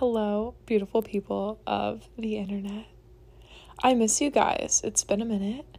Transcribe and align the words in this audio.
Hello, 0.00 0.54
beautiful 0.64 1.02
people 1.02 1.60
of 1.66 2.08
the 2.16 2.38
internet. 2.38 2.86
I 3.82 3.92
miss 3.92 4.18
you 4.22 4.30
guys. 4.30 4.80
It's 4.82 5.04
been 5.04 5.20
a 5.20 5.26
minute. 5.26 5.76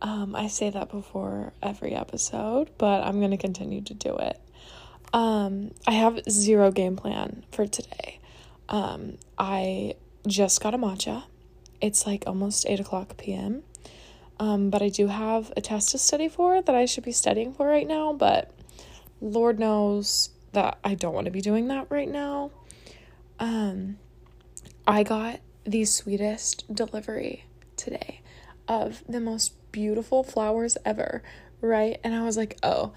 Um, 0.00 0.34
I 0.34 0.48
say 0.48 0.70
that 0.70 0.90
before 0.90 1.52
every 1.62 1.92
episode, 1.92 2.70
but 2.78 3.02
I'm 3.02 3.18
going 3.18 3.30
to 3.30 3.36
continue 3.36 3.82
to 3.82 3.92
do 3.92 4.16
it. 4.16 4.40
Um, 5.12 5.72
I 5.86 5.90
have 5.90 6.18
zero 6.30 6.70
game 6.70 6.96
plan 6.96 7.44
for 7.52 7.66
today. 7.66 8.20
Um, 8.70 9.18
I 9.36 9.96
just 10.26 10.62
got 10.62 10.72
a 10.72 10.78
matcha. 10.78 11.24
It's 11.82 12.06
like 12.06 12.24
almost 12.26 12.64
8 12.66 12.80
o'clock 12.80 13.18
p.m. 13.18 13.64
Um, 14.40 14.70
but 14.70 14.80
I 14.80 14.88
do 14.88 15.08
have 15.08 15.52
a 15.58 15.60
test 15.60 15.90
to 15.90 15.98
study 15.98 16.30
for 16.30 16.62
that 16.62 16.74
I 16.74 16.86
should 16.86 17.04
be 17.04 17.12
studying 17.12 17.52
for 17.52 17.66
right 17.66 17.86
now, 17.86 18.14
but 18.14 18.50
Lord 19.20 19.58
knows 19.58 20.30
that 20.52 20.78
I 20.82 20.94
don't 20.94 21.12
want 21.12 21.26
to 21.26 21.30
be 21.30 21.42
doing 21.42 21.68
that 21.68 21.88
right 21.90 22.08
now. 22.08 22.50
Um, 23.42 23.98
I 24.86 25.02
got 25.02 25.40
the 25.64 25.84
sweetest 25.84 26.72
delivery 26.72 27.44
today 27.76 28.20
of 28.68 29.02
the 29.08 29.18
most 29.18 29.54
beautiful 29.72 30.22
flowers 30.22 30.78
ever, 30.84 31.24
right? 31.60 31.98
And 32.04 32.14
I 32.14 32.22
was 32.22 32.36
like, 32.36 32.56
oh, 32.62 32.92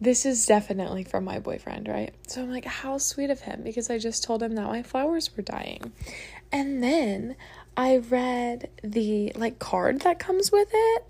this 0.00 0.24
is 0.24 0.46
definitely 0.46 1.04
from 1.04 1.24
my 1.24 1.38
boyfriend, 1.38 1.86
right? 1.86 2.14
So 2.26 2.40
I'm 2.40 2.50
like, 2.50 2.64
how 2.64 2.96
sweet 2.96 3.28
of 3.28 3.40
him 3.40 3.60
because 3.62 3.90
I 3.90 3.98
just 3.98 4.24
told 4.24 4.42
him 4.42 4.54
that 4.54 4.64
my 4.64 4.82
flowers 4.82 5.36
were 5.36 5.42
dying. 5.42 5.92
And 6.50 6.82
then 6.82 7.36
I 7.76 7.98
read 7.98 8.70
the 8.82 9.32
like 9.36 9.58
card 9.58 10.00
that 10.00 10.18
comes 10.18 10.50
with 10.50 10.68
it. 10.72 11.04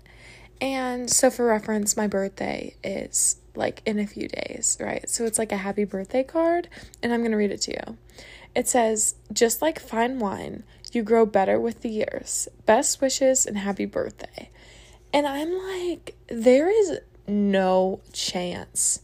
And 0.59 1.09
so 1.09 1.29
for 1.29 1.45
reference, 1.45 1.95
my 1.95 2.07
birthday 2.07 2.75
is 2.83 3.37
like 3.57 3.81
in 3.85 3.99
a 3.99 4.07
few 4.07 4.27
days, 4.27 4.77
right? 4.79 5.09
So 5.09 5.25
it's 5.25 5.39
like 5.39 5.51
a 5.51 5.57
happy 5.57 5.83
birthday 5.83 6.23
card, 6.23 6.67
and 7.01 7.13
I'm 7.13 7.21
going 7.21 7.31
to 7.31 7.37
read 7.37 7.51
it 7.51 7.61
to 7.61 7.71
you. 7.71 7.97
It 8.55 8.67
says, 8.67 9.15
just 9.33 9.61
like 9.61 9.79
fine 9.79 10.19
wine, 10.19 10.63
you 10.93 11.03
grow 11.03 11.25
better 11.25 11.59
with 11.59 11.81
the 11.81 11.89
years. 11.89 12.47
Best 12.65 13.01
wishes 13.01 13.45
and 13.45 13.57
happy 13.57 13.85
birthday. 13.85 14.49
And 15.11 15.27
I'm 15.27 15.53
like, 15.53 16.15
there 16.27 16.69
is 16.69 16.99
no 17.27 18.01
chance 18.13 19.01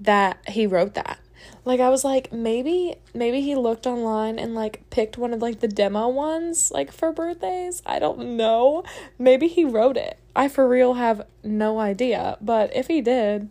that 0.00 0.38
he 0.48 0.66
wrote 0.66 0.94
that. 0.94 1.18
Like 1.64 1.80
I 1.80 1.88
was 1.88 2.04
like 2.04 2.32
maybe 2.32 2.96
maybe 3.14 3.40
he 3.40 3.54
looked 3.54 3.86
online 3.86 4.38
and 4.38 4.54
like 4.54 4.88
picked 4.90 5.16
one 5.16 5.32
of 5.32 5.42
like 5.42 5.60
the 5.60 5.68
demo 5.68 6.08
ones 6.08 6.70
like 6.70 6.92
for 6.92 7.12
birthdays. 7.12 7.82
I 7.86 7.98
don't 7.98 8.36
know. 8.36 8.84
Maybe 9.18 9.48
he 9.48 9.64
wrote 9.64 9.96
it. 9.96 10.18
I 10.36 10.48
for 10.48 10.68
real 10.68 10.94
have 10.94 11.26
no 11.42 11.78
idea, 11.78 12.36
but 12.40 12.74
if 12.74 12.88
he 12.88 13.00
did, 13.00 13.50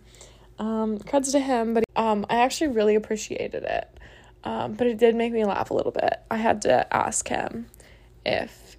um 0.59 0.99
creds 0.99 1.31
to 1.31 1.39
him, 1.39 1.73
but 1.73 1.83
um 1.95 2.25
I 2.29 2.37
actually 2.37 2.69
really 2.69 2.95
appreciated 2.95 3.63
it. 3.63 3.99
Um 4.43 4.73
but 4.73 4.87
it 4.87 4.97
did 4.97 5.15
make 5.15 5.33
me 5.33 5.45
laugh 5.45 5.71
a 5.71 5.73
little 5.73 5.91
bit. 5.91 6.21
I 6.29 6.37
had 6.37 6.61
to 6.63 6.93
ask 6.93 7.27
him 7.27 7.67
if 8.25 8.77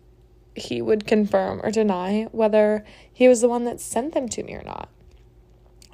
he 0.55 0.81
would 0.81 1.07
confirm 1.07 1.61
or 1.65 1.71
deny 1.71 2.29
whether 2.31 2.85
he 3.13 3.29
was 3.29 3.41
the 3.41 3.49
one 3.49 3.65
that 3.65 3.81
sent 3.81 4.15
them 4.15 4.29
to 4.29 4.43
me 4.43 4.55
or 4.55 4.63
not. 4.63 4.89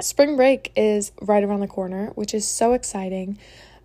Spring 0.00 0.36
break 0.36 0.72
is 0.76 1.12
right 1.20 1.42
around 1.42 1.60
the 1.60 1.68
corner, 1.68 2.12
which 2.14 2.34
is 2.34 2.46
so 2.46 2.72
exciting 2.72 3.38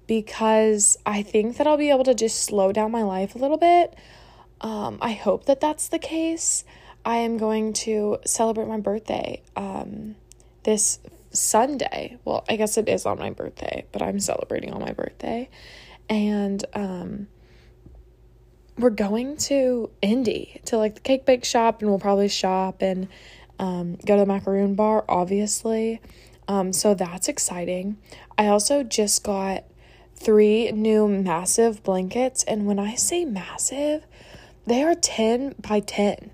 because 0.08 0.97
I 1.05 1.23
think 1.23 1.58
that 1.58 1.67
I'll 1.67 1.77
be 1.77 1.89
able 1.89 2.03
to 2.05 2.13
just 2.13 2.44
slow 2.44 2.71
down 2.71 2.91
my 2.91 3.03
life 3.03 3.35
a 3.35 3.38
little 3.38 3.58
bit. 3.58 3.95
Um, 4.61 4.97
I 5.02 5.13
hope 5.13 5.45
that 5.45 5.59
that's 5.59 5.89
the 5.89 5.99
case. 5.99 6.63
I 7.03 7.17
am 7.17 7.38
going 7.38 7.73
to 7.73 8.17
celebrate 8.25 8.67
my 8.67 8.80
birthday 8.80 9.41
um, 9.55 10.16
this 10.63 10.99
Sunday. 11.31 12.17
Well, 12.23 12.45
I 12.49 12.55
guess 12.55 12.77
it 12.77 12.88
is 12.88 13.05
on 13.05 13.19
my 13.19 13.30
birthday, 13.31 13.86
but 13.91 14.02
I'm 14.02 14.19
celebrating 14.19 14.73
on 14.73 14.81
my 14.81 14.93
birthday. 14.93 15.49
And 16.09 16.63
um, 16.73 17.27
we're 18.77 18.89
going 18.89 19.38
to 19.38 19.89
Indy 20.02 20.61
to 20.66 20.77
like 20.77 20.95
the 20.95 21.02
cake 21.02 21.25
bake 21.25 21.45
shop, 21.45 21.81
and 21.81 21.89
we'll 21.89 21.99
probably 21.99 22.27
shop 22.27 22.81
and 22.81 23.08
um, 23.59 23.95
go 24.06 24.16
to 24.16 24.21
the 24.21 24.26
macaroon 24.26 24.76
bar, 24.76 25.05
obviously. 25.08 26.02
Um, 26.48 26.73
so 26.73 26.93
that's 26.93 27.27
exciting. 27.27 27.98
I 28.38 28.48
also 28.48 28.83
just 28.83 29.23
got 29.23 29.64
three 30.16 30.71
new 30.71 31.08
massive 31.08 31.83
blankets, 31.83 32.44
and 32.44 32.65
when 32.65 32.80
I 32.80 32.95
say 32.95 33.26
massive, 33.26 34.05
they 34.65 34.83
are 34.83 34.95
10 34.95 35.55
by 35.60 35.80
10. 35.80 36.32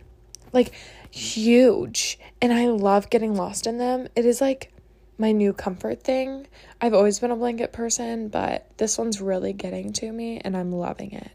Like 0.54 0.72
huge. 1.12 2.18
And 2.42 2.54
I 2.54 2.68
love 2.68 3.10
getting 3.10 3.36
lost 3.36 3.68
in 3.68 3.78
them. 3.78 4.08
It 4.16 4.26
is 4.26 4.42
like 4.42 4.72
my 5.18 5.32
new 5.32 5.54
comfort 5.54 6.04
thing. 6.04 6.48
I've 6.80 6.94
always 6.94 7.20
been 7.20 7.32
a 7.32 7.36
blanket 7.36 7.72
person, 7.72 8.30
but 8.30 8.68
this 8.78 8.98
one's 8.98 9.22
really 9.22 9.54
getting 9.54 9.94
to 9.94 10.12
me, 10.12 10.40
and 10.40 10.58
I'm 10.58 10.72
loving 10.72 11.12
it. 11.12 11.32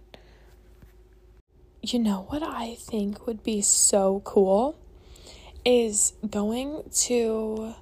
You 1.83 2.01
know 2.01 2.27
what 2.29 2.43
I 2.43 2.75
think 2.81 3.27
would 3.27 3.45
be 3.45 3.61
so 3.63 4.21
cool? 4.25 4.77
Is 5.67 6.13
going 6.31 6.85
to 6.93 7.75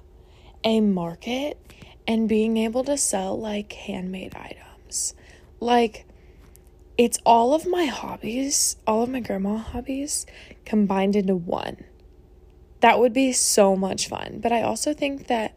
a 0.63 0.81
market 0.81 1.61
and 2.07 2.27
being 2.27 2.57
able 2.57 2.83
to 2.83 2.97
sell 2.97 3.39
like 3.39 3.71
handmade 3.73 4.35
items. 4.35 5.13
Like, 5.59 6.05
it's 6.97 7.19
all 7.25 7.53
of 7.53 7.67
my 7.67 7.85
hobbies, 7.85 8.75
all 8.87 9.03
of 9.03 9.09
my 9.09 9.19
grandma 9.19 9.57
hobbies 9.57 10.25
combined 10.65 11.15
into 11.15 11.35
one. 11.35 11.83
That 12.79 12.99
would 12.99 13.13
be 13.13 13.31
so 13.33 13.75
much 13.75 14.09
fun. 14.09 14.39
But 14.41 14.51
I 14.51 14.63
also 14.63 14.93
think 14.93 15.27
that 15.27 15.55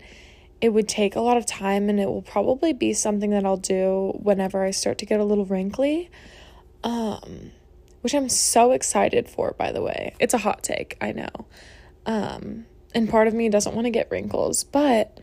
it 0.60 0.70
would 0.70 0.88
take 0.88 1.16
a 1.16 1.20
lot 1.20 1.38
of 1.38 1.46
time 1.46 1.88
and 1.88 1.98
it 1.98 2.06
will 2.06 2.22
probably 2.22 2.74
be 2.74 2.92
something 2.92 3.30
that 3.30 3.46
I'll 3.46 3.56
do 3.56 4.12
whenever 4.22 4.62
I 4.62 4.72
start 4.72 4.98
to 4.98 5.06
get 5.06 5.18
a 5.18 5.24
little 5.24 5.46
wrinkly. 5.46 6.10
Um, 6.84 7.52
which 8.02 8.14
I'm 8.14 8.28
so 8.28 8.72
excited 8.72 9.28
for, 9.28 9.54
by 9.58 9.72
the 9.72 9.82
way. 9.82 10.14
It's 10.20 10.34
a 10.34 10.38
hot 10.38 10.62
take, 10.62 10.96
I 11.00 11.12
know. 11.12 11.46
Um, 12.08 12.64
and 12.94 13.08
part 13.08 13.28
of 13.28 13.34
me 13.34 13.50
doesn't 13.50 13.74
want 13.74 13.84
to 13.84 13.90
get 13.90 14.10
wrinkles, 14.10 14.64
but 14.64 15.20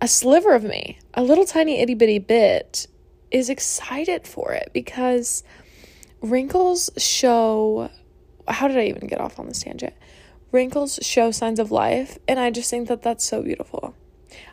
a 0.00 0.08
sliver 0.08 0.54
of 0.54 0.64
me, 0.64 0.98
a 1.12 1.22
little 1.22 1.44
tiny 1.44 1.78
itty 1.78 1.94
bitty 1.94 2.18
bit, 2.18 2.86
is 3.30 3.50
excited 3.50 4.26
for 4.26 4.52
it 4.52 4.70
because 4.72 5.44
wrinkles 6.22 6.90
show. 6.96 7.90
How 8.48 8.66
did 8.66 8.78
I 8.78 8.86
even 8.86 9.06
get 9.06 9.20
off 9.20 9.38
on 9.38 9.46
this 9.46 9.62
tangent? 9.62 9.92
Wrinkles 10.50 10.98
show 11.02 11.30
signs 11.30 11.60
of 11.60 11.70
life, 11.70 12.18
and 12.26 12.40
I 12.40 12.50
just 12.50 12.70
think 12.70 12.88
that 12.88 13.02
that's 13.02 13.22
so 13.22 13.42
beautiful. 13.42 13.94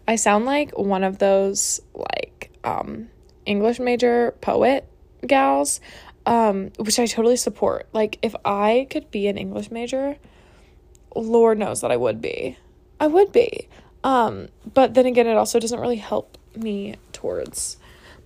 I 0.06 0.18
sound 0.18 0.46
like 0.46 0.78
one 0.78 1.04
of 1.04 1.18
those 1.18 1.80
like 1.96 2.52
um, 2.66 3.08
English 3.46 3.80
major 3.80 4.36
poet 4.42 4.86
gals, 5.26 5.80
um, 6.26 6.72
which 6.78 7.00
I 7.00 7.06
totally 7.06 7.38
support. 7.38 7.88
Like 7.94 8.20
if 8.22 8.36
I 8.44 8.86
could 8.90 9.10
be 9.12 9.28
an 9.28 9.38
English 9.38 9.72
major, 9.72 10.18
Lord 11.16 11.58
knows 11.58 11.82
that 11.82 11.92
I 11.92 11.98
would 11.98 12.22
be. 12.22 12.58
I 13.00 13.08
would 13.08 13.32
be. 13.32 13.68
Um, 14.04 14.50
but 14.74 14.94
then 14.94 15.06
again, 15.06 15.28
it 15.28 15.38
also 15.38 15.60
doesn't 15.60 15.80
really 15.80 15.98
help 15.98 16.38
me 16.56 16.96
towards 17.14 17.78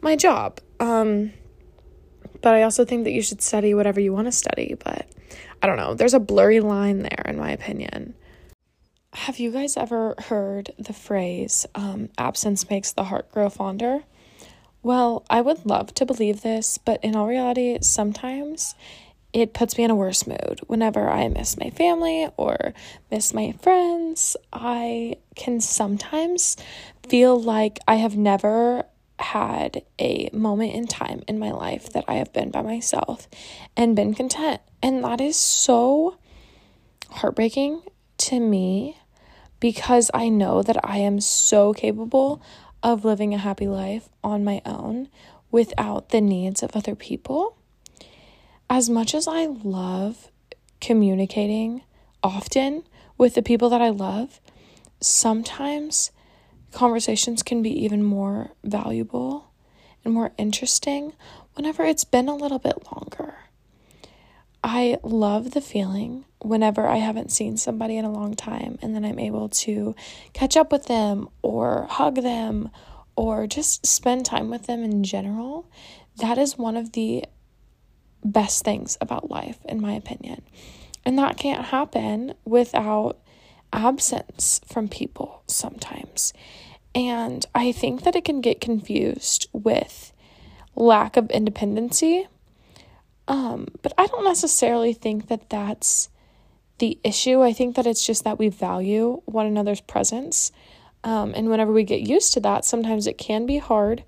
my 0.02 0.16
job. 0.16 0.60
Um, 0.80 1.34
but 2.42 2.54
I 2.54 2.64
also 2.64 2.86
think 2.86 3.04
that 3.04 3.12
you 3.12 3.22
should 3.22 3.42
study 3.42 3.74
whatever 3.74 4.00
you 4.00 4.14
want 4.14 4.28
to 4.28 4.32
study. 4.32 4.76
But 4.84 5.08
I 5.62 5.68
don't 5.68 5.78
know. 5.78 5.94
There's 5.94 6.14
a 6.14 6.20
blurry 6.20 6.60
line 6.60 7.00
there, 7.00 7.24
in 7.26 7.38
my 7.38 7.52
opinion. 7.52 8.16
Have 9.14 9.40
you 9.40 9.52
guys 9.52 9.76
ever 9.76 10.16
heard 10.18 10.72
the 10.80 10.94
phrase, 10.94 11.66
um, 11.76 12.10
absence 12.18 12.70
makes 12.70 12.94
the 12.94 13.06
heart 13.06 13.32
grow 13.32 13.50
fonder? 13.50 14.04
Well, 14.84 15.26
I 15.30 15.42
would 15.42 15.66
love 15.66 15.94
to 15.96 16.06
believe 16.06 16.42
this, 16.42 16.78
but 16.78 17.04
in 17.04 17.16
all 17.16 17.28
reality, 17.28 17.78
sometimes 17.82 18.74
it 19.34 19.54
puts 19.54 19.78
me 19.78 19.84
in 19.84 19.92
a 19.92 19.96
worse 19.96 20.28
mood. 20.28 20.60
Whenever 20.68 21.10
I 21.10 21.28
miss 21.28 21.58
my 21.58 21.70
family 21.70 22.28
or 22.38 22.74
miss 23.10 23.34
my 23.34 23.54
friends, 23.62 24.36
I 24.52 25.16
can 25.36 25.62
sometimes 25.62 26.58
feel 27.08 27.40
like 27.40 27.80
I 27.88 27.96
have 27.96 28.18
never 28.18 28.86
had 29.20 29.84
a 30.00 30.30
moment 30.34 30.74
in 30.74 30.88
time 30.88 31.22
in 31.28 31.40
my 31.40 31.52
life 31.52 31.94
that 31.94 32.06
I 32.08 32.16
have 32.16 32.34
been 32.34 32.50
by 32.50 32.62
myself 32.62 33.28
and 33.78 33.96
been 33.96 34.14
content. 34.14 34.62
And 34.82 35.04
that 35.04 35.22
is 35.22 35.38
so 35.38 36.18
heartbreaking 37.10 37.84
to 38.18 38.40
me 38.40 38.98
because 39.60 40.10
I 40.14 40.30
know 40.30 40.64
that 40.64 40.78
I 40.84 40.98
am 40.98 41.22
so 41.22 41.74
capable 41.74 42.42
of 42.84 43.06
living 43.06 43.34
a 43.34 43.38
happy 43.38 43.68
life 43.68 44.10
on 44.24 44.44
my 44.44 44.62
own 44.66 45.08
without 45.52 46.10
the 46.10 46.22
needs 46.22 46.64
of 46.64 46.76
other 46.76 46.96
people 46.96 47.58
as 48.72 48.90
much 48.90 49.14
as 49.14 49.28
I 49.28 49.48
love 49.48 50.32
communicating 50.80 51.84
often 52.24 52.86
with 53.18 53.36
the 53.36 53.42
people 53.42 53.68
that 53.70 53.82
I 53.82 53.90
love, 53.90 54.40
sometimes 55.02 56.12
conversations 56.72 57.44
can 57.44 57.62
be 57.62 57.84
even 57.84 58.02
more 58.02 58.52
valuable 58.64 59.52
and 60.06 60.14
more 60.14 60.32
interesting 60.38 61.12
whenever 61.56 61.84
it's 61.84 62.06
been 62.06 62.30
a 62.30 62.36
little 62.36 62.60
bit 62.60 62.78
longer. 62.94 63.36
I 64.64 65.00
love 65.04 65.52
the 65.52 65.60
feeling 65.60 66.24
whenever 66.40 66.88
I 66.88 66.96
haven't 66.96 67.34
seen 67.34 67.58
somebody 67.58 67.98
in 67.98 68.06
a 68.06 68.12
long 68.12 68.36
time 68.36 68.80
and 68.82 68.96
then 68.96 69.04
I'm 69.04 69.20
able 69.20 69.50
to 69.50 69.96
catch 70.32 70.56
up 70.56 70.72
with 70.72 70.86
them 70.86 71.28
or 71.42 71.88
hug 71.90 72.24
them 72.24 72.72
or 73.18 73.48
just 73.48 73.86
spend 73.86 74.26
time 74.26 74.50
with 74.50 74.68
them 74.68 74.82
in 74.82 75.04
general 75.04 75.70
that 76.18 76.38
is 76.38 76.58
one 76.58 76.78
of 76.78 76.94
the 76.94 77.26
best 78.24 78.64
things 78.64 78.98
about 79.02 79.30
life, 79.30 79.58
in 79.68 79.82
my 79.82 79.94
opinion. 79.94 80.42
And 81.06 81.18
that 81.18 81.38
can't 81.38 81.66
happen 81.66 82.34
without 82.46 83.18
absence 83.74 84.62
from 84.66 84.88
people 84.88 85.44
sometimes. 85.48 86.34
And 86.94 87.46
I 87.56 87.72
think 87.72 88.04
that 88.04 88.16
it 88.16 88.26
can 88.26 88.42
get 88.42 88.62
confused 88.62 89.48
with 89.54 90.14
lack 90.76 91.18
of 91.18 91.30
independency. 91.32 92.28
Um, 93.28 93.68
but 93.82 93.94
I 93.98 94.08
don't 94.08 94.26
necessarily 94.26 94.94
think 94.94 95.28
that 95.28 95.50
that's 95.50 96.10
the 96.80 97.00
issue. 97.04 97.42
I 97.42 97.54
think 97.54 97.76
that 97.76 97.88
it's 97.88 98.06
just 98.06 98.24
that 98.24 98.40
we 98.40 98.50
value 98.50 99.22
one 99.26 99.46
another's 99.46 99.82
presence. 99.82 100.52
Um, 101.04 101.34
and 101.36 101.50
whenever 101.50 101.72
we 101.72 101.84
get 101.84 102.02
used 102.02 102.34
to 102.34 102.40
that, 102.42 102.66
sometimes 102.66 103.08
it 103.08 103.18
can 103.18 103.46
be 103.46 103.58
hard 103.58 104.04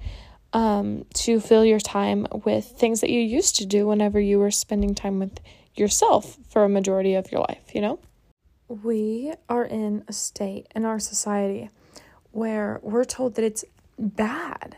um, 0.54 1.06
to 1.16 1.40
fill 1.40 1.66
your 1.66 1.80
time 1.80 2.28
with 2.46 2.66
things 2.66 3.02
that 3.02 3.10
you 3.10 3.20
used 3.20 3.56
to 3.58 3.66
do 3.66 3.88
whenever 3.88 4.20
you 4.20 4.40
were 4.40 4.52
spending 4.52 4.96
time 4.96 5.20
with 5.20 5.40
yourself 5.76 6.38
for 6.50 6.64
a 6.64 6.70
majority 6.70 7.16
of 7.16 7.32
your 7.32 7.42
life, 7.42 7.74
you 7.74 7.82
know? 7.82 8.00
We 8.68 9.34
are 9.50 9.66
in 9.66 10.04
a 10.08 10.14
state 10.14 10.68
in 10.76 10.86
our 10.86 11.00
society 11.00 11.70
where 12.32 12.80
we're 12.84 13.04
told 13.04 13.36
that 13.36 13.46
it's 13.46 13.66
bad 13.98 14.78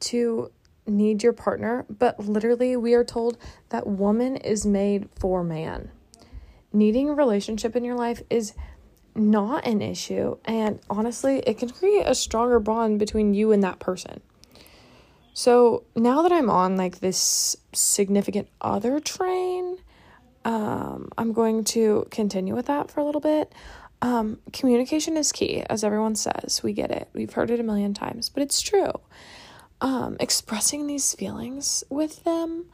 to 0.00 0.50
need 0.86 1.22
your 1.22 1.32
partner, 1.32 1.84
but 1.88 2.18
literally 2.18 2.76
we 2.76 2.94
are 2.94 3.04
told 3.04 3.38
that 3.68 3.86
woman 3.86 4.36
is 4.36 4.66
made 4.66 5.08
for 5.18 5.44
man. 5.44 5.90
Needing 6.72 7.08
a 7.08 7.14
relationship 7.14 7.76
in 7.76 7.84
your 7.84 7.96
life 7.96 8.22
is 8.30 8.54
not 9.14 9.66
an 9.66 9.82
issue, 9.82 10.38
and 10.44 10.78
honestly, 10.88 11.38
it 11.40 11.58
can 11.58 11.68
create 11.70 12.04
a 12.06 12.14
stronger 12.14 12.60
bond 12.60 12.98
between 12.98 13.34
you 13.34 13.52
and 13.52 13.62
that 13.62 13.78
person. 13.78 14.20
So 15.40 15.84
now 15.96 16.20
that 16.20 16.32
I'm 16.32 16.50
on 16.50 16.76
like 16.76 16.98
this 17.00 17.56
significant 17.72 18.48
other 18.60 19.00
train, 19.00 19.78
um, 20.44 21.08
I'm 21.16 21.32
going 21.32 21.64
to 21.64 22.06
continue 22.10 22.54
with 22.54 22.66
that 22.66 22.90
for 22.90 23.00
a 23.00 23.04
little 23.06 23.22
bit. 23.22 23.50
Um, 24.02 24.38
communication 24.52 25.16
is 25.16 25.32
key, 25.32 25.62
as 25.70 25.82
everyone 25.82 26.14
says. 26.14 26.60
We 26.62 26.74
get 26.74 26.90
it. 26.90 27.08
We've 27.14 27.32
heard 27.32 27.50
it 27.50 27.58
a 27.58 27.62
million 27.62 27.94
times, 27.94 28.28
but 28.28 28.42
it's 28.42 28.60
true. 28.60 28.92
Um, 29.80 30.18
expressing 30.20 30.86
these 30.86 31.14
feelings 31.14 31.84
with 31.88 32.22
them 32.24 32.66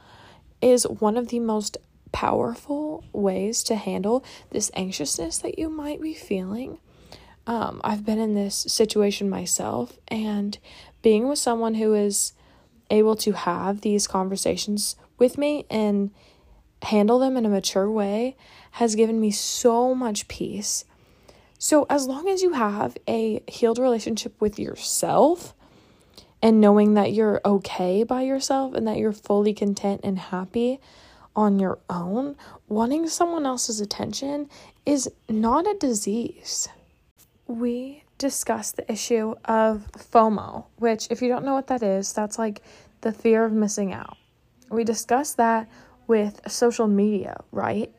is 0.61 0.83
one 0.83 1.15
of 1.15 1.29
the 1.29 1.39
most 1.39 1.77
powerful 2.11 3.05
ways 3.13 3.63
to 3.63 3.77
handle 3.77 4.25
this 4.49 4.71
anxiousness 4.73 5.37
that 5.37 5.57
you 5.57 5.69
might 5.69 6.01
be 6.01 6.13
feeling. 6.13 6.79
Um, 7.45 7.79
I've 7.85 8.05
been 8.05 8.19
in 8.19 8.33
this 8.33 8.57
situation 8.57 9.29
myself, 9.29 9.97
and 10.09 10.57
being 11.01 11.29
with 11.29 11.39
someone 11.39 11.75
who 11.75 11.93
is 11.93 12.33
able 12.89 13.15
to 13.17 13.33
have 13.33 13.81
these 13.81 14.07
conversations 14.07 14.95
with 15.17 15.37
me 15.37 15.65
and 15.69 16.11
handle 16.83 17.19
them 17.19 17.37
in 17.37 17.45
a 17.45 17.49
mature 17.49 17.89
way 17.89 18.35
has 18.71 18.95
given 18.95 19.19
me 19.19 19.31
so 19.31 19.95
much 19.95 20.27
peace. 20.27 20.85
So, 21.59 21.87
as 21.89 22.07
long 22.07 22.29
as 22.29 22.43
you 22.43 22.53
have 22.53 22.97
a 23.07 23.41
healed 23.47 23.79
relationship 23.79 24.39
with 24.39 24.59
yourself 24.59 25.55
and 26.41 26.61
knowing 26.61 26.93
that 26.93 27.13
you're 27.13 27.41
okay 27.43 28.03
by 28.03 28.21
yourself 28.21 28.75
and 28.75 28.87
that 28.87 28.97
you're 28.97 29.13
fully 29.13 29.53
content 29.53 30.01
and 30.03 30.19
happy 30.19 30.79
on 31.35 31.57
your 31.59 31.79
own, 31.89 32.35
wanting 32.67 33.07
someone 33.07 33.45
else's 33.45 33.81
attention 33.81 34.49
is 34.85 35.09
not 35.27 35.67
a 35.67 35.77
disease. 35.79 36.67
We 37.47 38.03
discussed 38.17 38.75
the 38.77 38.91
issue 38.91 39.35
of 39.45 39.87
FOMO, 39.93 40.65
which, 40.77 41.07
if 41.09 41.21
you 41.21 41.29
don't 41.29 41.45
know 41.45 41.53
what 41.53 41.67
that 41.67 41.83
is, 41.83 42.13
that's 42.13 42.39
like 42.39 42.61
the 43.01 43.11
fear 43.11 43.45
of 43.45 43.51
missing 43.51 43.93
out. 43.93 44.17
We 44.69 44.83
discussed 44.83 45.37
that 45.37 45.69
with 46.07 46.41
social 46.47 46.87
media, 46.87 47.43
right? 47.51 47.91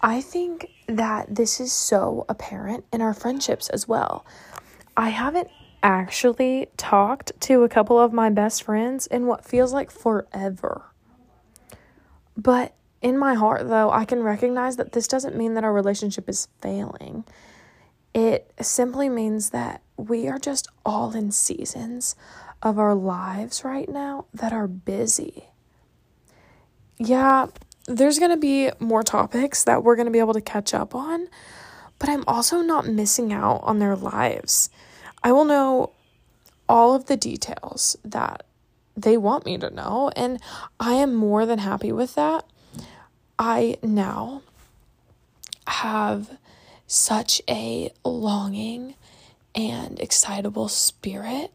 I 0.00 0.20
think 0.20 0.70
that 0.86 1.34
this 1.34 1.60
is 1.60 1.72
so 1.72 2.26
apparent 2.28 2.84
in 2.92 3.00
our 3.00 3.14
friendships 3.14 3.68
as 3.70 3.88
well. 3.88 4.26
I 4.96 5.08
haven't 5.08 5.48
actually 5.82 6.68
talked 6.76 7.32
to 7.40 7.62
a 7.62 7.68
couple 7.68 7.98
of 7.98 8.12
my 8.12 8.30
best 8.30 8.62
friends 8.62 9.06
in 9.06 9.26
what 9.26 9.44
feels 9.44 9.72
like 9.72 9.90
forever. 9.90 10.82
But 12.36 12.74
in 13.02 13.18
my 13.18 13.34
heart, 13.34 13.68
though, 13.68 13.90
I 13.90 14.04
can 14.04 14.22
recognize 14.22 14.76
that 14.76 14.92
this 14.92 15.06
doesn't 15.06 15.36
mean 15.36 15.54
that 15.54 15.64
our 15.64 15.72
relationship 15.72 16.28
is 16.28 16.48
failing. 16.60 17.24
It 18.14 18.52
simply 18.60 19.08
means 19.08 19.50
that 19.50 19.82
we 19.96 20.28
are 20.28 20.38
just 20.38 20.68
all 20.84 21.14
in 21.14 21.32
seasons 21.32 22.14
of 22.62 22.78
our 22.78 22.94
lives 22.94 23.64
right 23.64 23.88
now 23.88 24.26
that 24.32 24.52
are 24.52 24.68
busy 24.68 25.48
yeah, 26.98 27.46
there's 27.86 28.18
going 28.18 28.30
to 28.30 28.36
be 28.36 28.70
more 28.78 29.02
topics 29.02 29.64
that 29.64 29.82
we're 29.82 29.96
going 29.96 30.06
to 30.06 30.12
be 30.12 30.18
able 30.18 30.34
to 30.34 30.40
catch 30.40 30.74
up 30.74 30.94
on, 30.94 31.28
but 31.98 32.08
I'm 32.08 32.24
also 32.26 32.60
not 32.60 32.86
missing 32.86 33.32
out 33.32 33.60
on 33.62 33.78
their 33.78 33.96
lives. 33.96 34.70
I 35.22 35.32
will 35.32 35.44
know 35.44 35.92
all 36.68 36.94
of 36.94 37.06
the 37.06 37.16
details 37.16 37.96
that 38.04 38.44
they 38.96 39.16
want 39.16 39.44
me 39.44 39.58
to 39.58 39.70
know, 39.70 40.10
and 40.16 40.40
I 40.78 40.94
am 40.94 41.14
more 41.14 41.46
than 41.46 41.58
happy 41.58 41.92
with 41.92 42.14
that. 42.14 42.44
I 43.38 43.78
now 43.82 44.42
have 45.66 46.38
such 46.86 47.40
a 47.48 47.90
longing 48.04 48.94
and 49.54 49.98
excitable 50.00 50.68
spirit 50.68 51.52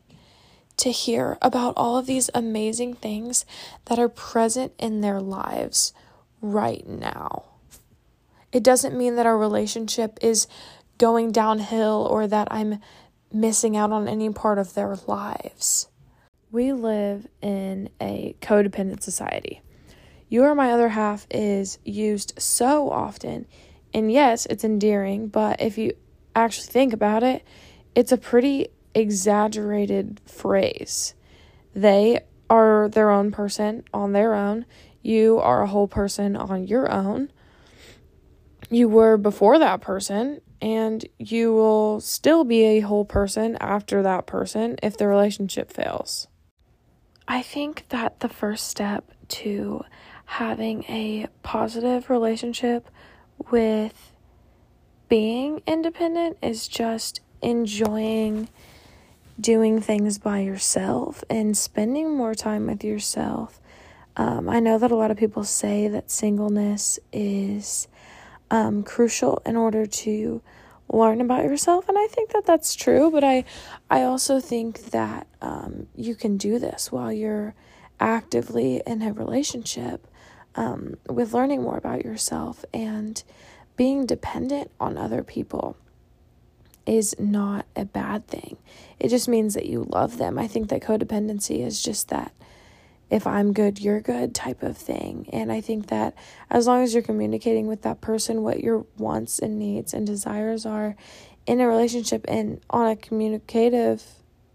to 0.78 0.92
hear 0.92 1.38
about 1.42 1.74
all 1.76 1.98
of 1.98 2.06
these 2.06 2.30
amazing 2.34 2.94
things 2.94 3.46
that 3.86 4.00
are 4.00 4.10
present 4.10 4.72
in 4.80 5.02
their 5.02 5.20
lives 5.20 5.94
right 6.42 6.88
now. 6.88 7.44
It 8.52 8.64
doesn't 8.64 8.98
mean 8.98 9.16
that 9.16 9.26
our 9.26 9.38
relationship 9.38 10.18
is 10.22 10.48
going 10.98 11.32
downhill 11.32 12.08
or 12.10 12.28
that 12.28 12.48
I'm 12.50 12.80
missing 13.32 13.78
out 13.78 13.92
on 13.92 14.08
any 14.08 14.32
part 14.32 14.58
of 14.58 14.74
their 14.74 14.98
lives. 15.06 15.88
We 16.52 16.74
live 16.74 17.28
in 17.42 17.90
a 18.02 18.36
codependent 18.42 19.04
society. 19.04 19.62
You 20.30 20.44
are 20.44 20.56
my 20.56 20.72
other 20.72 20.90
half 20.90 21.28
is 21.30 21.78
used 21.84 22.42
so 22.42 22.90
often. 22.90 23.46
And 23.94 24.12
yes, 24.12 24.46
it's 24.46 24.64
endearing, 24.64 25.28
but 25.28 25.62
if 25.62 25.78
you 25.78 25.94
actually 26.36 26.68
think 26.68 26.94
about 26.94 27.24
it, 27.24 27.44
it's 27.96 28.12
a 28.12 28.18
pretty 28.18 28.68
exaggerated 28.94 30.22
phrase. 30.26 31.16
They 31.74 32.22
are 32.50 32.90
their 32.90 33.10
own 33.10 33.32
person 33.32 33.84
on 33.94 34.14
their 34.14 34.34
own. 34.34 34.66
You 35.02 35.40
are 35.40 35.64
a 35.64 35.68
whole 35.68 35.88
person 35.88 36.36
on 36.36 36.68
your 36.68 36.92
own. 36.92 37.32
You 38.70 38.90
were 38.90 39.18
before 39.18 39.58
that 39.58 39.82
person, 39.82 40.42
and 40.62 41.06
you 41.18 41.54
will 41.54 42.00
still 42.00 42.44
be 42.44 42.64
a 42.64 42.80
whole 42.82 43.06
person 43.06 43.58
after 43.60 44.04
that 44.04 44.28
person 44.28 44.78
if 44.84 44.98
the 44.98 45.08
relationship 45.08 45.72
fails. 45.72 46.28
I 47.28 47.42
think 47.42 47.86
that 47.90 48.20
the 48.20 48.30
first 48.30 48.68
step 48.68 49.12
to 49.30 49.84
having 50.26 50.84
a 50.86 51.28
positive 51.44 52.10
relationship 52.10 52.90
with 53.52 54.14
being 55.08 55.62
independent 55.66 56.38
is 56.42 56.68
just 56.68 57.22
enjoying 57.42 58.50
doing 59.40 59.80
things 59.82 60.18
by 60.18 60.40
yourself 60.40 61.24
and 61.30 61.58
spending 61.58 62.16
more 62.16 62.36
time 62.36 62.68
with 62.68 62.84
yourself. 62.84 63.60
Um, 64.18 64.50
I 64.50 64.60
know 64.60 64.78
that 64.78 64.92
a 64.92 64.96
lot 64.96 65.12
of 65.12 65.18
people 65.18 65.44
say 65.44 65.88
that 65.88 66.12
singleness 66.12 67.00
is 67.14 67.88
um, 68.52 68.84
crucial 68.84 69.42
in 69.46 69.56
order 69.56 69.86
to 69.86 70.42
learn 70.92 71.22
about 71.22 71.44
yourself, 71.44 71.88
and 71.88 71.98
I 71.98 72.08
think 72.08 72.32
that 72.32 72.46
that's 72.46 72.76
true. 72.76 73.12
But 73.12 73.24
I, 73.24 73.46
I 73.90 74.04
also 74.04 74.40
think 74.40 74.92
that 74.92 75.28
um, 75.42 75.88
you 75.96 76.16
can 76.16 76.38
do 76.38 76.60
this 76.60 76.92
while 76.92 77.14
you're 77.14 77.56
actively 78.00 78.82
in 78.86 79.02
a 79.02 79.14
relationship 79.14 80.08
um, 80.56 80.96
with 81.08 81.34
learning 81.34 81.64
more 81.64 81.78
about 81.78 82.04
yourself 82.04 82.66
and 82.74 83.22
being 83.78 84.06
dependent 84.06 84.72
on 84.80 84.98
other 84.98 85.24
people 85.24 85.78
is 86.86 87.16
not 87.20 87.66
a 87.76 87.86
bad 87.86 88.28
thing. 88.28 88.58
It 89.00 89.10
just 89.10 89.28
means 89.28 89.54
that 89.54 89.68
you 89.68 89.88
love 89.90 90.18
them. 90.18 90.38
I 90.40 90.48
think 90.48 90.70
that 90.70 90.82
codependency 90.82 91.66
is 91.66 91.82
just 91.82 92.10
that 92.10 92.34
if 93.10 93.26
I'm 93.26 93.54
good, 93.54 93.80
you're 93.80 94.02
good 94.02 94.36
type 94.36 94.64
of 94.64 94.78
thing. 94.78 95.30
And 95.32 95.52
I 95.52 95.62
think 95.62 95.88
that 95.88 96.16
as 96.50 96.68
long 96.68 96.84
as 96.84 96.94
you're 96.94 97.04
communicating 97.04 97.68
with 97.68 97.82
that 97.84 98.02
person 98.02 98.44
what 98.44 98.60
your 98.60 98.86
wants 98.98 99.40
and 99.40 99.58
needs 99.58 99.94
and 99.94 100.06
desires 100.06 100.66
are 100.66 100.96
in 101.46 101.60
a 101.60 101.68
relationship 101.68 102.26
and 102.28 102.60
on 102.70 102.88
a 102.88 102.96
communicative 102.96 104.04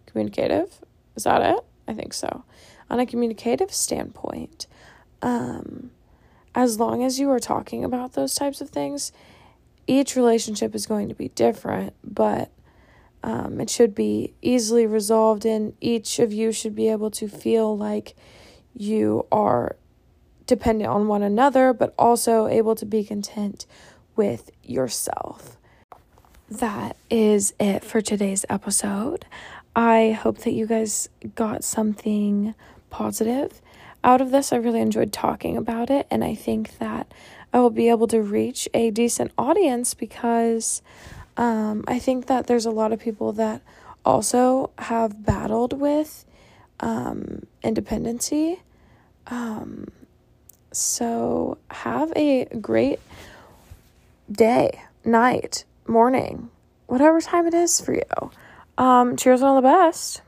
communicative 0.07 0.81
is 1.17 1.25
that 1.25 1.43
it? 1.43 1.65
I 1.89 1.95
think 1.95 2.15
so. 2.15 2.45
On 2.91 3.01
a 3.01 3.07
communicative 3.07 3.73
standpoint, 3.73 4.67
um 5.25 5.91
as 6.55 6.79
long 6.79 7.03
as 7.03 7.19
you 7.19 7.31
are 7.31 7.41
talking 7.41 7.85
about 7.85 8.13
those 8.13 8.35
types 8.35 8.61
of 8.61 8.71
things, 8.71 9.13
each 9.87 10.17
relationship 10.17 10.75
is 10.75 10.87
going 10.87 11.09
to 11.09 11.15
be 11.15 11.29
different, 11.29 11.95
but 12.05 12.51
um, 13.23 13.61
it 13.61 13.71
should 13.71 13.95
be 13.95 14.35
easily 14.41 14.87
resolved, 14.87 15.45
and 15.45 15.73
each 15.81 16.19
of 16.19 16.33
you 16.33 16.53
should 16.53 16.75
be 16.75 16.89
able 16.89 17.11
to 17.11 17.27
feel 17.27 17.77
like 17.77 18.15
you 18.75 19.27
are 19.33 19.77
dependent 20.47 20.89
on 20.89 21.09
one 21.09 21.23
another, 21.23 21.73
but 21.73 21.95
also 21.99 22.47
able 22.47 22.75
to 22.77 22.87
be 22.87 23.03
content 23.03 23.67
with 24.15 24.51
yourself. 24.63 25.57
That 26.49 26.97
is 27.11 27.55
it 27.59 27.83
for 27.83 28.01
today's 28.01 28.45
episode. 28.49 29.27
I 29.75 30.13
hope 30.13 30.39
that 30.39 30.53
you 30.53 30.67
guys 30.67 31.09
got 31.35 31.65
something 31.65 32.55
positive 32.91 33.61
out 34.05 34.21
of 34.21 34.31
this. 34.31 34.53
I 34.53 34.57
really 34.57 34.81
enjoyed 34.81 35.13
talking 35.13 35.57
about 35.57 35.91
it, 35.91 36.07
and 36.11 36.23
I 36.23 36.35
think 36.35 36.79
that 36.79 37.11
I 37.53 37.59
will 37.59 37.71
be 37.71 37.89
able 37.89 38.07
to 38.09 38.21
reach 38.21 38.69
a 38.75 38.91
decent 38.91 39.33
audience 39.37 39.95
because 39.95 40.83
um, 41.37 41.85
I 41.89 41.99
think 41.99 42.27
that 42.27 42.47
there's 42.47 42.67
a 42.67 42.71
lot 42.71 42.93
of 42.93 43.01
people 43.01 43.33
that 43.33 43.63
also 44.05 44.71
have 44.79 45.25
battled 45.25 45.73
with 45.81 46.25
um, 46.81 47.47
independency. 47.63 48.61
Um, 49.27 49.89
so 50.73 51.59
have 51.71 52.13
a 52.17 52.45
great 52.61 53.01
day, 54.31 54.83
night, 55.05 55.65
morning, 55.87 56.51
whatever 56.87 57.21
time 57.21 57.47
it 57.47 57.55
is 57.55 57.81
for 57.81 57.95
you. 57.95 58.31
Um, 58.77 59.17
cheers 59.17 59.43
on 59.43 59.49
all 59.49 59.57
the 59.57 59.63
best. 59.63 60.23